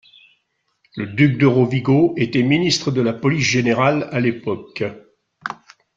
Le 0.95 1.05
duc 1.05 1.37
de 1.37 1.45
Rovigo 1.45 2.15
était 2.17 2.41
ministre 2.41 2.89
de 2.89 3.01
la 3.01 3.13
police 3.13 3.45
générale 3.45 4.09
à 4.11 4.19
l'époque. 4.19 4.81